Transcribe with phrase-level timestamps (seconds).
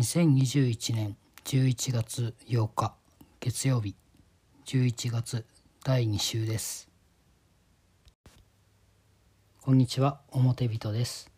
[0.00, 1.14] 2021年
[1.44, 2.94] 11月8日
[3.38, 3.94] 月曜日
[4.64, 5.44] 11月
[5.84, 6.88] 第2週です。
[9.60, 11.30] こんにちは表人です。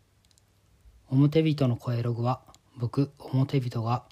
[1.11, 2.41] 表人の声ログは
[2.77, 4.05] 僕表人が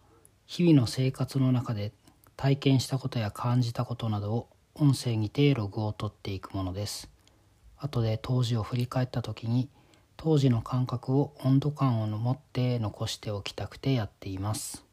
[0.46, 1.92] 日々の生活の中で
[2.36, 7.08] 体験したことや感じたことなどを音声にてログを取っていくものです。
[7.76, 9.68] 後で当時を振り返った時に
[10.22, 14.84] 当時の感覚を温度感を持って残しておきたくてやっています。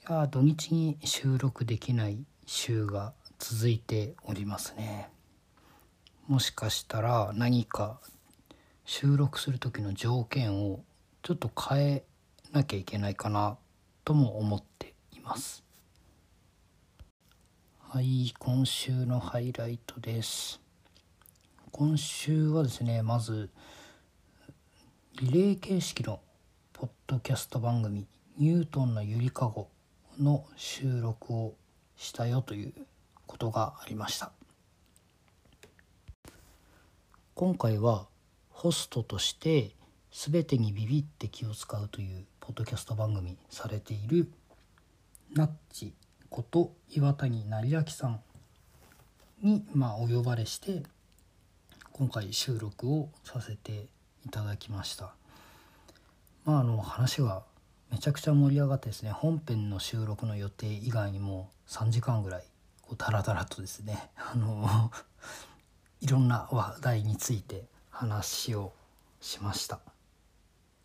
[0.00, 5.10] いや土日に収録できない週が続いておりますね。
[6.26, 8.00] もしかしたら何か
[8.84, 10.82] 収録する時の条件を
[11.22, 12.04] ちょっと変え
[12.50, 13.58] なきゃいけないかな
[14.04, 15.62] とも思っています。
[17.78, 20.61] はい今週のハイライトです。
[21.74, 23.48] 今週はですねまず
[25.22, 26.20] リレー形式の
[26.74, 29.70] ポッドキャスト番組「ニュートンのゆりかご」
[30.20, 31.54] の収録を
[31.96, 32.74] したよという
[33.26, 34.32] ことがありました。
[37.34, 38.06] 今回は
[38.50, 39.74] ホストとして
[40.12, 44.30] 全てにビビって気を使うというポッドキャスト番組されている
[45.32, 45.94] ナッチ
[46.28, 48.20] こと岩谷成明さん
[49.40, 50.82] に、まあ、お呼ばれして
[51.92, 53.86] 今回収録をさせて
[54.24, 55.12] いただきました。
[56.46, 57.42] まああの話が
[57.90, 62.44] めちゃくちゃ盛り上がってですね本編の収録の予定以外にも3時間ぐらい
[62.80, 64.90] こうダラダラとですね あの
[66.00, 68.72] いろんな話題について話を
[69.20, 69.80] しました。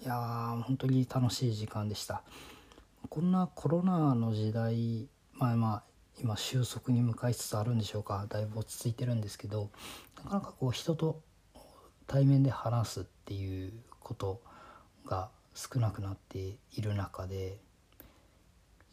[0.02, 2.22] いやー本当に楽しい時間でした。
[3.10, 5.84] こんなコロナの時代まあまあ
[6.20, 8.26] 今収束に向かいつつあるんでしょうか？
[8.28, 9.70] だいぶ落ち着いてるんですけど
[10.24, 11.22] なかなかこう人と
[12.08, 14.42] 対面で話すっていうこと
[15.06, 17.58] が少なくなっている中で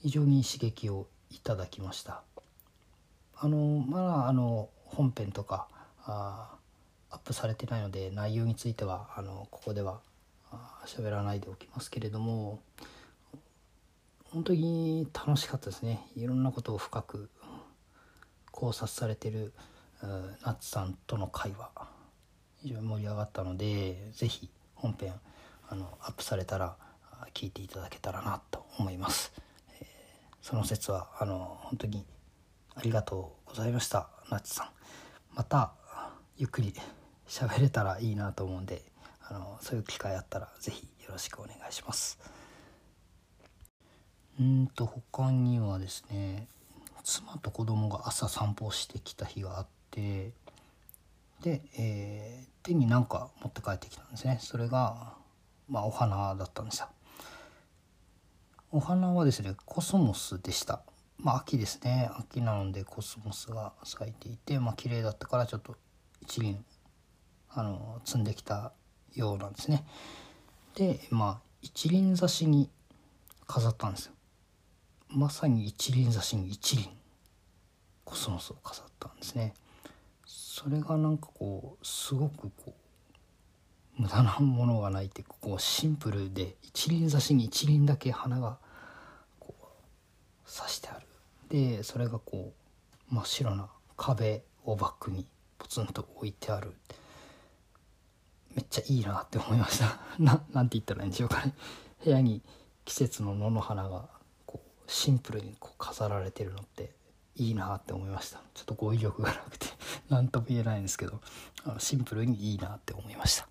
[0.02, 2.22] 非常に刺激をいただきました。
[3.36, 5.66] あのまだあの本編とか
[6.04, 6.54] あ
[7.10, 10.00] アップされてないので内容についてはあのここでは
[10.86, 12.60] 喋らないでおきますけれども
[14.34, 16.08] 本当に楽しかったですね。
[16.16, 17.30] いろんなことを深く
[18.50, 19.54] 考察されてる
[20.02, 21.70] ナッツさんとの会話
[22.60, 25.12] 非常に盛り上がったので是非本編
[25.68, 26.76] あのアップされたら
[27.32, 29.32] 聞いていただけたらなと思います、
[29.80, 29.86] えー、
[30.42, 32.04] その説はあの本当に
[32.74, 34.68] ありがとうございましたナッツさん。
[35.36, 35.72] また
[36.36, 36.74] ゆっくり
[37.28, 38.82] 喋れたらいいなと思うんで
[39.20, 42.18] あのそういう機会あったら是非よろしくお願いします。
[44.40, 46.48] うんと他にはですね
[47.04, 50.32] 妻と子供が朝散歩してきた日があって
[51.42, 54.38] で、えー、手に何か持って帰ってきたんですね。
[54.40, 55.12] それが、
[55.68, 56.88] まあ、お花だったんですよ。
[58.72, 60.80] お花はですねコスモスでした。
[61.18, 62.10] まあ秋ですね。
[62.18, 65.76] 秋なのでコスモスが咲いていてまあ綺麗だったからちょっと
[66.22, 66.64] 一輪
[67.50, 68.72] あの摘んできた
[69.14, 69.84] ようなんですね。
[70.74, 72.70] でまあ一輪挿しに
[73.46, 74.14] 飾ったんですよ。
[75.14, 76.88] まさに一輪挿しに一輪
[78.04, 79.54] コスモスを飾ったんですね。
[80.26, 82.74] それがなんかこうすごくこ
[83.98, 88.58] う無駄なものがないってこうシンプルで一輪挿しに一輪だけ花が
[89.38, 91.06] こう刺してある。
[91.48, 92.52] でそれがこ
[93.12, 95.26] う真っ白な壁をバックに
[95.58, 96.72] ポツンと置いてある。
[98.56, 100.00] めっちゃいいなって思いました。
[100.18, 101.54] ななんて言ったらいいんでしょうかね。
[102.04, 102.42] 部屋に
[102.84, 104.08] 季節の野の花が
[104.86, 106.92] シンプルにこう飾られてるのって
[107.36, 108.40] いいなって思いました。
[108.54, 109.66] ちょっと語彙力がなくて
[110.08, 111.20] 何とも言えないんですけど
[111.64, 113.48] あのシンプルにいいなって思いました。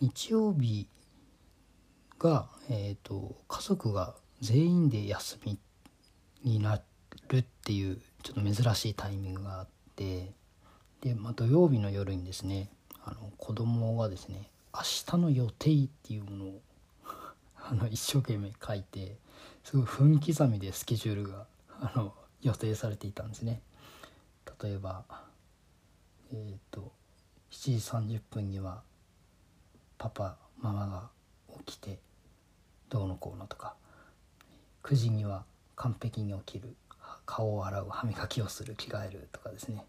[0.00, 0.88] 日曜日
[2.18, 5.58] が、えーと、家族が全員で休み
[6.42, 6.82] にな
[7.28, 10.32] るっていうちょっと珍しいタイミングがあって
[11.00, 12.68] で、まあ、土曜日の夜にですね
[13.04, 16.60] あの子供がですね明日の予定っていうものを
[17.68, 19.16] あの一生懸命書いて
[19.64, 21.46] すごい分刻みでスケジュールが
[21.80, 23.60] あの予定されていたんですね。
[24.62, 25.04] 例えば
[26.32, 26.92] えっ、ー、と
[27.50, 28.82] 7時30分には
[29.98, 31.10] パパママが
[31.64, 31.98] 起きて
[32.88, 33.74] どうのこうのとか
[34.82, 35.44] 9時には
[35.76, 36.74] 完璧に起きる
[37.24, 39.84] 顔を洗う歯磨きをする着替えるとかですね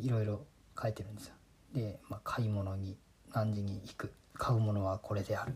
[0.00, 0.44] いろいろ
[0.80, 1.34] 書いてるんですよ。
[1.74, 2.96] で、まあ、買い物に
[3.32, 5.54] 何時に行く買うものはこれである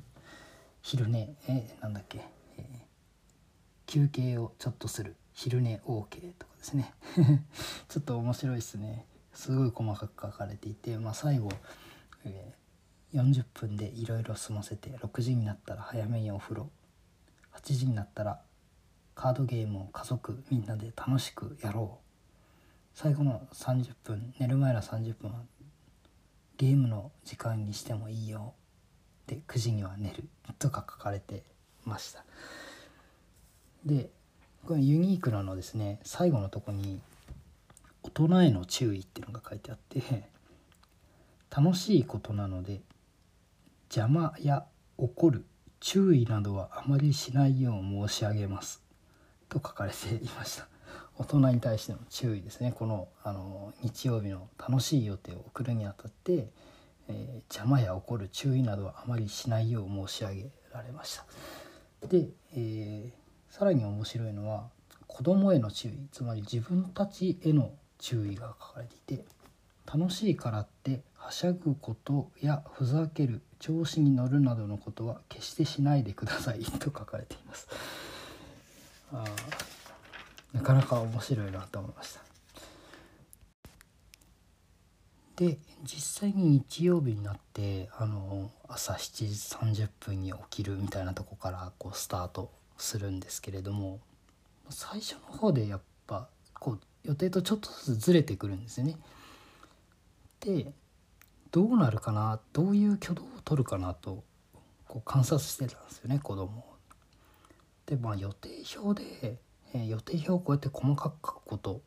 [0.89, 2.21] 昼寝えなんだっけ、
[2.59, 2.65] えー、
[3.87, 5.17] 休憩をちょっとする。
[5.33, 6.95] 昼寝 OK とかですね。
[7.91, 9.05] ちょっと面白いですね。
[9.33, 11.49] すごい細かく書かれていて、まあ、最後、
[12.25, 16.71] えー、40分でいろいろ済ませて6時になったら早めにお風呂
[17.55, 18.41] 8時になったら
[19.17, 22.07] カードゲームを家族みんなで楽しくやろう。
[22.95, 25.43] 最後の30分寝る前の30分は
[26.57, 28.55] ゲームの時間にしてもいいよ。
[29.27, 30.25] で9時には寝る
[30.59, 31.43] とか書かれて
[31.85, 32.25] ました。
[33.85, 34.11] で
[34.67, 37.01] これユニークなのですね最後のとこに
[38.03, 40.29] 「大人への注意」っていうのが書いてあって
[41.51, 42.81] 楽しいことなので
[43.89, 44.67] 邪魔や
[44.99, 45.45] 怒る
[45.81, 48.83] 注意などはあまりしないよう申し上げます。
[49.49, 50.67] と書かれていました。
[51.19, 52.73] 大人に対しての注意ですね。
[52.73, 56.51] このあの日曜日の楽しい予定を送るにあたって、
[57.09, 61.25] えー、邪魔や怒る注意などはあまりしないよう申し上げられました。
[62.09, 64.69] で、えー、さらに面白いのは
[65.07, 69.25] 子供への注意つまり自分たちへの注意が書かれていて
[69.87, 77.69] 楽しいからってはしゃぐことやふざける調子に乗るなどのことは決してしないでくださいと書かれています。
[79.13, 79.25] あ
[80.53, 82.26] なかなか面白いなと思いました。
[85.37, 94.01] で実際に日曜日になってあの朝7時30分に起きるみたいなとこからこうスタートするんですけれども
[94.71, 98.97] 最初の方でやっぱこう予定とちょっとずつずれてくるんですよね。
[100.41, 100.73] で
[101.51, 104.25] どうなるかなどういう挙動を取るかなと
[104.89, 106.65] こう観察してたんですよね子供
[107.87, 109.39] でまあ予定表で、
[109.75, 111.81] えー、予定表をこうやって細かく書くこと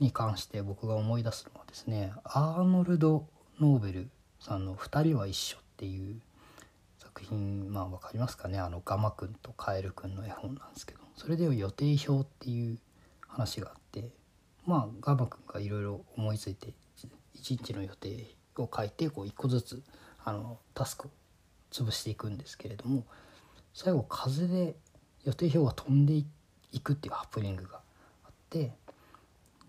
[0.00, 3.26] に関して僕が思い出すのはですねアーノルド・
[3.58, 6.20] ノーベルさんの「二人は一緒」っていう
[7.00, 12.78] 作品まあ分かりますかねあのガマくんとカエルくんの絵本なんですけどそれで予定表っていう
[13.26, 14.10] 話があって
[14.64, 16.72] まあガマくんがいろいろ思いついて
[17.34, 19.82] 一日の予定を書いてこう一個ずつ
[20.24, 21.10] あのタスクを
[21.72, 23.04] 潰していくんですけれども
[23.72, 24.76] 最後風で
[25.24, 26.14] 予定表が飛んで
[26.70, 27.80] いくっていうハプニングが
[28.24, 28.72] あって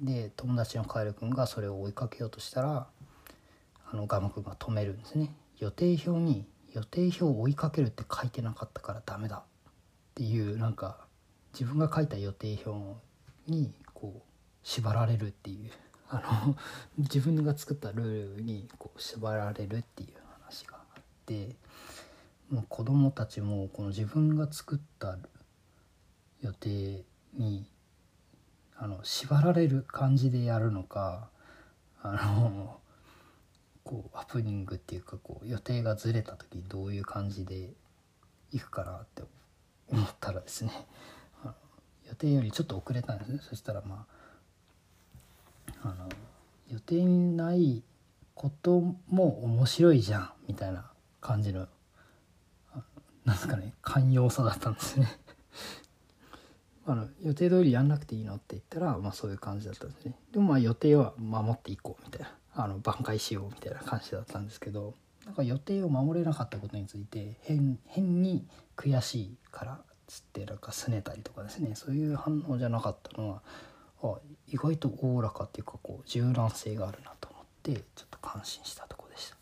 [0.01, 2.87] で友達のカエル君がそれを追いかけようとしたら
[3.91, 5.33] あのガマ君が止めるんですね。
[5.57, 9.37] 予定表に予定表を追いかけるって書いてなかったからダメだ。
[9.37, 9.41] っ
[10.15, 11.05] ていうなんか
[11.53, 12.97] 自分が書いた予定表
[13.47, 14.21] にこう
[14.63, 15.71] 縛られるっていう。
[16.07, 16.55] あの
[16.97, 20.09] 自分が作ったルールにこう縛られるっていう
[20.43, 21.55] 話があって
[22.49, 25.17] もう子供たちもこの自分が作った
[26.41, 27.03] 予定
[27.33, 27.65] に
[28.77, 31.29] あの縛られる感じでやるのか
[32.01, 32.79] あの
[33.83, 37.69] こうハプニングっていうかこう予定がずれた時どういう感じで
[38.51, 39.23] いくかなって
[39.89, 40.71] 思ったらですね
[42.07, 43.39] 予定よりちょっと遅れたんですね。
[43.41, 44.05] そしたらま
[45.81, 46.09] ああの
[46.71, 47.83] 予定にない
[48.33, 50.85] ことも面白いじゃんみたいな
[51.21, 51.67] 感じの
[53.23, 55.07] なんですかね寛容さだったんですね。
[56.87, 60.15] あの予定通りやんなくていいのって言ったら、まあ、そういう感じだったんですね。
[60.31, 62.35] でもまあ予定は守っていこうみたいな。
[62.57, 64.93] あの挽回しようみたいな感じだったんですけど
[65.25, 68.47] なんか予定を守れなかったことについて変変に
[68.77, 71.75] 悔しいからつってなんか拗ねたりとかですね。
[71.75, 73.41] そういう反応じゃなかったのは
[74.01, 74.15] あ
[74.47, 79.37] 意外とおおらかっていうかこう柔軟性があるなと思ってちょっと感心したとこでした。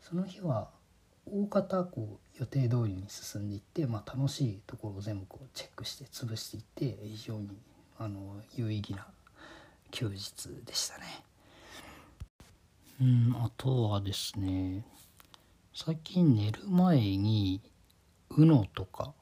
[0.00, 0.68] その日は
[1.26, 7.56] 大方こう予定通りに進んでいって、まあ、楽しいところを全部こうチェックして潰していって非常に
[7.98, 9.06] あの有意義な
[9.90, 11.04] 休日でしたね。
[13.00, 14.84] うんあとはですね
[15.74, 17.60] 最近寝る前に
[18.30, 19.12] UNO とか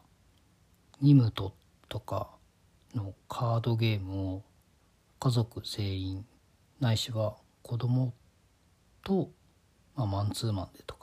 [1.00, 1.54] ニムト
[1.88, 2.28] とか
[2.94, 4.42] のカードゲームを
[5.18, 6.26] 家族全員
[6.78, 8.12] ないしは子供
[9.02, 9.30] と、
[9.96, 10.99] まあ、マンツーマンでとか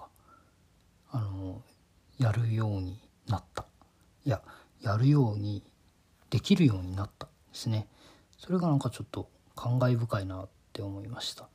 [1.11, 1.61] あの
[2.17, 3.65] やるようになった。
[4.25, 4.41] いや
[4.81, 5.63] やるように
[6.29, 7.87] できるようになったですね。
[8.37, 11.47] それがなんかちょっと感慨深いなって思いました。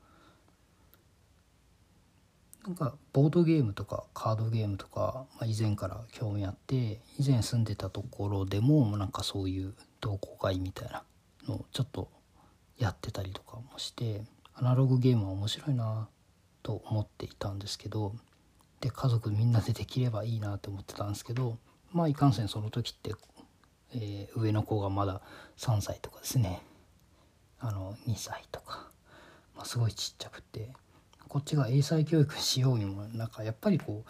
[2.66, 11.02] なんかボードゲームとかカードゲームとか、まあ、以前から興味あって以前住んでたところでもなんかそういう同好会みたいな
[11.48, 12.08] のをちょっと
[12.78, 14.22] やってたりとかもして
[14.54, 16.08] アナログゲームは面白いな
[16.62, 18.14] と思っていたんですけど
[18.82, 21.56] で家族みんなでできればいいなと思ってたんですけど
[21.92, 23.14] まあいかんせんその時って、
[23.94, 25.22] えー、上の子がまだ
[25.56, 26.62] 3歳とかですね。
[27.60, 28.90] あの2歳とか、
[29.54, 30.70] まあ、すごいちっちゃくて。
[31.32, 34.04] こっちが英才教育しようにもなんかやっぱりこ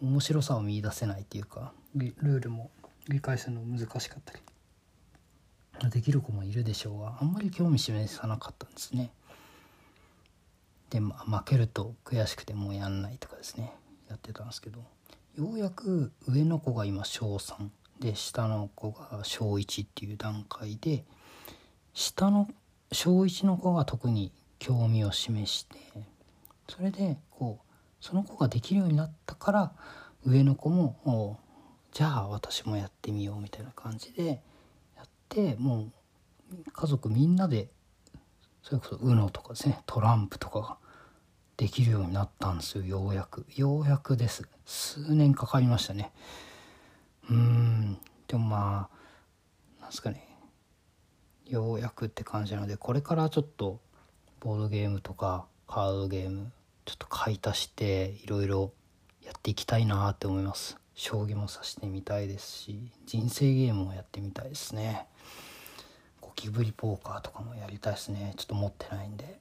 [0.00, 2.70] う面白さを見いだせないっていうかルールも
[3.08, 5.90] 理解するの難しかったり。
[5.90, 9.10] できる子もいるでしょうがあんまり興味示さなかったんですね。
[10.90, 13.72] で、まあ、負けると悔しくてもうやんないとかですね。
[14.14, 14.78] やってたんですけど
[15.36, 17.68] ようやく上の子が今小3
[18.00, 21.04] で下の子が小1っていう段階で
[21.92, 22.48] 下の
[22.92, 25.76] 小1の子が特に興味を示して
[26.68, 27.64] それでこう
[28.04, 29.72] その子ができるようになったから
[30.24, 31.38] 上の子も
[31.92, 34.40] じゃあ私もやってみようみたいな感じで
[34.96, 35.90] やっても
[36.52, 37.68] う家族みんなで
[38.62, 40.76] それこそ UNO とかですねトランプとかが
[41.56, 43.46] できるようになったんですよようやく。
[43.54, 44.48] ようやくです。
[44.66, 46.12] 数年かかりましたね。
[47.30, 47.98] うーん。
[48.26, 48.88] でもま
[49.78, 50.26] あなんすかね。
[51.46, 53.78] ようやくって感じなのでこれからちょっと
[54.40, 56.50] ボードゲームとかカードゲーム
[56.86, 58.72] ちょっと買い足していろいろ
[59.22, 60.76] やっていきたいなって思います。
[60.94, 65.06] 将棋も指してみたいですし人生ゲームもやってみたいですね。
[66.20, 68.34] ゴキブリポーカーとかもやりたいですね。
[68.36, 69.38] ちょっと持ってないんで、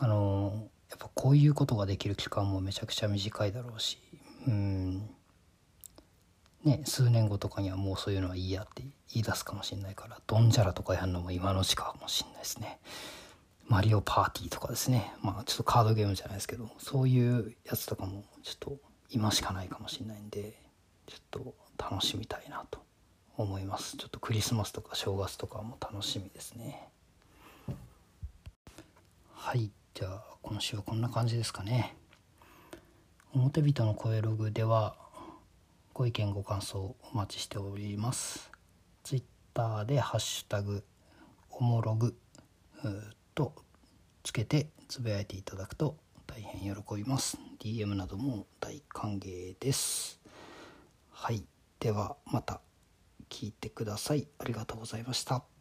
[0.00, 3.98] あのやっぱこういうことができる期間もめちゃくちゃ短いだろうし
[4.46, 5.10] うん。
[6.64, 12.78] ね数年後とかにはもうそういうのはいいやって言い出すかもしれないからドンジャラとかやるのも今のうちかもしれないですね。
[13.66, 15.12] マリオパーティーとかですね。
[15.22, 18.76] まあちょっとカードゲームじゃないですけどそういうやつとかもちょっと
[19.10, 20.54] 今しかないかもしれないんで
[21.06, 22.80] ちょっと楽しみたいなと
[23.36, 23.96] 思います。
[23.96, 26.88] ちょっとクリスマスとか正月とかも楽しみですね。
[29.34, 29.70] はい。
[29.98, 31.96] じゃあ今週はこんな感じですかね。
[33.34, 34.94] 表人の声ログでは
[35.92, 38.48] ご意見ご感想お待ちしております。
[39.02, 40.84] ツイッターでハッシュタグ
[41.50, 42.16] おもログ
[43.34, 43.52] と
[44.22, 45.96] つけてつぶやいていただくと
[46.28, 47.36] 大変喜びます。
[47.58, 50.20] DM なども大歓迎です。
[51.10, 51.44] はい。
[51.80, 52.60] ではまた
[53.28, 54.28] 聞いてください。
[54.38, 55.57] ありがとうございました。